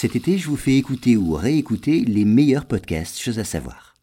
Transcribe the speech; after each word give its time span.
Cet 0.00 0.14
été, 0.14 0.38
je 0.38 0.46
vous 0.46 0.56
fais 0.56 0.76
écouter 0.76 1.16
ou 1.16 1.32
réécouter 1.32 2.04
les 2.04 2.24
meilleurs 2.24 2.66
podcasts, 2.66 3.18
choses 3.18 3.40
à 3.40 3.44
savoir. 3.44 3.96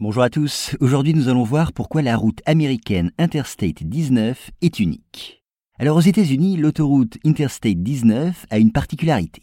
Bonjour 0.00 0.24
à 0.24 0.30
tous, 0.30 0.74
aujourd'hui 0.80 1.14
nous 1.14 1.28
allons 1.28 1.44
voir 1.44 1.72
pourquoi 1.72 2.02
la 2.02 2.16
route 2.16 2.40
américaine 2.44 3.12
Interstate 3.16 3.84
19 3.84 4.50
est 4.62 4.80
unique. 4.80 5.44
Alors 5.78 5.96
aux 5.96 6.00
États-Unis, 6.00 6.56
l'autoroute 6.56 7.18
Interstate 7.24 7.84
19 7.84 8.46
a 8.50 8.58
une 8.58 8.72
particularité. 8.72 9.42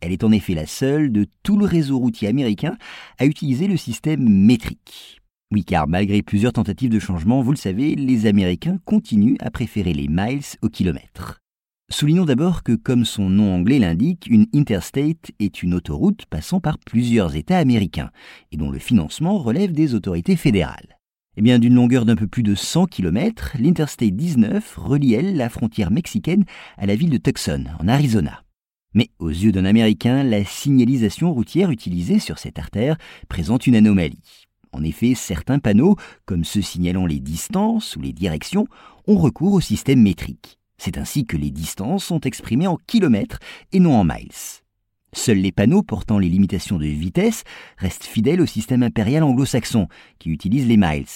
Elle 0.00 0.10
est 0.10 0.24
en 0.24 0.32
effet 0.32 0.54
la 0.54 0.66
seule 0.66 1.12
de 1.12 1.28
tout 1.44 1.58
le 1.58 1.66
réseau 1.66 1.96
routier 2.00 2.26
américain 2.26 2.76
à 3.20 3.26
utiliser 3.26 3.68
le 3.68 3.76
système 3.76 4.28
métrique. 4.28 5.20
Oui, 5.52 5.64
car 5.64 5.86
malgré 5.86 6.22
plusieurs 6.22 6.54
tentatives 6.54 6.90
de 6.90 6.98
changement, 6.98 7.40
vous 7.40 7.52
le 7.52 7.56
savez, 7.56 7.94
les 7.94 8.26
Américains 8.26 8.80
continuent 8.84 9.36
à 9.38 9.52
préférer 9.52 9.94
les 9.94 10.08
miles 10.08 10.42
au 10.60 10.68
kilomètre. 10.68 11.43
Soulignons 11.90 12.24
d'abord 12.24 12.62
que, 12.62 12.72
comme 12.72 13.04
son 13.04 13.28
nom 13.28 13.54
anglais 13.54 13.78
l'indique, 13.78 14.26
une 14.28 14.46
interstate 14.54 15.32
est 15.38 15.62
une 15.62 15.74
autoroute 15.74 16.24
passant 16.26 16.58
par 16.58 16.78
plusieurs 16.78 17.36
États 17.36 17.58
américains 17.58 18.10
et 18.52 18.56
dont 18.56 18.70
le 18.70 18.78
financement 18.78 19.38
relève 19.38 19.72
des 19.72 19.94
autorités 19.94 20.36
fédérales. 20.36 20.98
Eh 21.36 21.42
bien, 21.42 21.58
d'une 21.58 21.74
longueur 21.74 22.04
d'un 22.06 22.16
peu 22.16 22.26
plus 22.26 22.42
de 22.42 22.54
100 22.54 22.86
km, 22.86 23.56
l'Interstate 23.58 24.16
19 24.16 24.76
relie, 24.76 25.14
elle, 25.14 25.36
la 25.36 25.48
frontière 25.48 25.90
mexicaine 25.90 26.44
à 26.78 26.86
la 26.86 26.96
ville 26.96 27.10
de 27.10 27.18
Tucson, 27.18 27.64
en 27.78 27.88
Arizona. 27.88 28.44
Mais 28.94 29.10
aux 29.18 29.28
yeux 29.28 29.52
d'un 29.52 29.64
Américain, 29.64 30.22
la 30.22 30.44
signalisation 30.44 31.34
routière 31.34 31.70
utilisée 31.70 32.20
sur 32.20 32.38
cette 32.38 32.58
artère 32.58 32.96
présente 33.28 33.66
une 33.66 33.76
anomalie. 33.76 34.46
En 34.72 34.82
effet, 34.84 35.14
certains 35.14 35.58
panneaux, 35.58 35.96
comme 36.24 36.44
ceux 36.44 36.62
signalant 36.62 37.04
les 37.04 37.20
distances 37.20 37.94
ou 37.96 38.00
les 38.00 38.12
directions, 38.12 38.66
ont 39.06 39.18
recours 39.18 39.52
au 39.52 39.60
système 39.60 40.00
métrique. 40.00 40.58
C'est 40.78 40.98
ainsi 40.98 41.24
que 41.24 41.36
les 41.36 41.50
distances 41.50 42.04
sont 42.04 42.20
exprimées 42.20 42.66
en 42.66 42.78
kilomètres 42.86 43.38
et 43.72 43.80
non 43.80 43.94
en 43.94 44.04
miles. 44.04 44.60
Seuls 45.12 45.38
les 45.38 45.52
panneaux 45.52 45.82
portant 45.82 46.18
les 46.18 46.28
limitations 46.28 46.78
de 46.78 46.86
vitesse 46.86 47.44
restent 47.78 48.04
fidèles 48.04 48.40
au 48.40 48.46
système 48.46 48.82
impérial 48.82 49.22
anglo-saxon, 49.22 49.88
qui 50.18 50.30
utilise 50.30 50.66
les 50.66 50.76
miles. 50.76 51.06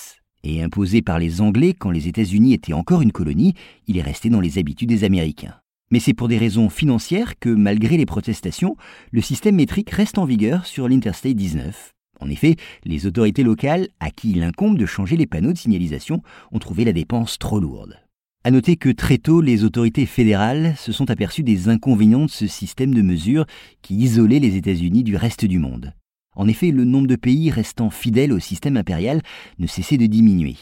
Et 0.45 0.63
imposé 0.63 1.03
par 1.03 1.19
les 1.19 1.41
Anglais 1.41 1.75
quand 1.75 1.91
les 1.91 2.07
États-Unis 2.07 2.55
étaient 2.55 2.73
encore 2.73 3.03
une 3.03 3.13
colonie, 3.13 3.55
il 3.89 3.99
est 3.99 4.03
resté 4.03 4.31
dans 4.31 4.41
les 4.41 4.59
habitudes 4.59 4.89
des 4.89 5.03
Américains. 5.05 5.57
Mais 5.91 5.99
c'est 5.99 6.15
pour 6.15 6.29
des 6.29 6.39
raisons 6.39 6.69
financières 6.69 7.39
que, 7.39 7.49
malgré 7.49 7.97
les 7.97 8.07
protestations, 8.07 8.77
le 9.11 9.21
système 9.21 9.57
métrique 9.57 9.91
reste 9.91 10.19
en 10.19 10.27
vigueur 10.27 10.67
sur 10.67 10.89
l'Interstate 10.89 11.35
19, 11.35 11.95
en 12.21 12.29
effet, 12.29 12.57
les 12.85 13.07
autorités 13.07 13.43
locales, 13.43 13.89
à 14.01 14.11
qui 14.11 14.33
il 14.33 14.43
incombe 14.43 14.79
de 14.79 14.87
changer 14.87 15.17
les 15.17 15.27
panneaux 15.27 15.53
de 15.53 15.59
signalisation, 15.59 16.23
ont 16.53 16.59
trouvé 16.59 16.85
la 16.85 16.93
dépense 16.93 17.39
trop 17.39 17.61
lourde. 17.61 17.97
À 18.45 18.53
noter 18.53 18.77
que 18.77 18.89
très 18.89 19.19
tôt, 19.19 19.41
les 19.41 19.65
autorités 19.65 20.07
fédérales 20.07 20.75
se 20.77 20.93
sont 20.93 21.11
aperçues 21.11 21.43
des 21.43 21.69
inconvénients 21.69 22.27
de 22.27 22.31
ce 22.31 22.47
système 22.47 22.95
de 22.95 23.03
mesure 23.03 23.47
qui 23.83 23.97
isolait 23.97 24.39
les 24.39 24.57
États-Unis 24.57 25.03
du 25.03 25.17
reste 25.17 25.45
du 25.45 25.59
monde. 25.59 25.93
En 26.37 26.47
effet, 26.47 26.71
le 26.71 26.85
nombre 26.85 27.09
de 27.09 27.17
pays 27.17 27.51
restant 27.51 27.91
fidèles 27.91 28.33
au 28.33 28.39
système 28.39 28.77
impérial 28.77 29.23
ne 29.59 29.67
cessait 29.67 29.97
de 29.97 30.07
diminuer. 30.07 30.57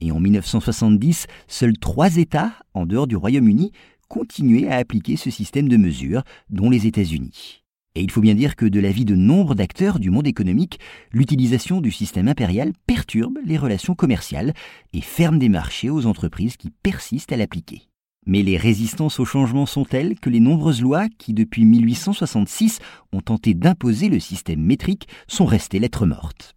Et 0.00 0.12
en 0.12 0.20
1970, 0.20 1.26
seuls 1.48 1.76
trois 1.78 2.16
États, 2.16 2.52
en 2.74 2.86
dehors 2.86 3.08
du 3.08 3.16
Royaume-Uni, 3.16 3.72
continuaient 4.08 4.68
à 4.68 4.76
appliquer 4.76 5.16
ce 5.16 5.30
système 5.30 5.68
de 5.68 5.76
mesure, 5.76 6.22
dont 6.48 6.70
les 6.70 6.86
États-Unis. 6.86 7.64
Et 7.96 8.02
il 8.02 8.10
faut 8.10 8.20
bien 8.20 8.34
dire 8.34 8.56
que 8.56 8.66
de 8.66 8.78
l'avis 8.78 9.06
de 9.06 9.16
nombre 9.16 9.54
d'acteurs 9.54 9.98
du 9.98 10.10
monde 10.10 10.26
économique, 10.26 10.78
l'utilisation 11.12 11.80
du 11.80 11.90
système 11.90 12.28
impérial 12.28 12.72
perturbe 12.86 13.38
les 13.46 13.56
relations 13.56 13.94
commerciales 13.94 14.52
et 14.92 15.00
ferme 15.00 15.38
des 15.38 15.48
marchés 15.48 15.88
aux 15.88 16.04
entreprises 16.04 16.58
qui 16.58 16.70
persistent 16.82 17.32
à 17.32 17.38
l'appliquer. 17.38 17.88
Mais 18.26 18.42
les 18.42 18.58
résistances 18.58 19.18
au 19.18 19.24
changement 19.24 19.64
sont 19.64 19.86
telles 19.86 20.18
que 20.20 20.28
les 20.28 20.40
nombreuses 20.40 20.82
lois 20.82 21.06
qui, 21.16 21.32
depuis 21.32 21.64
1866, 21.64 22.80
ont 23.12 23.22
tenté 23.22 23.54
d'imposer 23.54 24.10
le 24.10 24.20
système 24.20 24.60
métrique 24.60 25.08
sont 25.26 25.46
restées 25.46 25.78
lettres 25.78 26.04
mortes. 26.04 26.55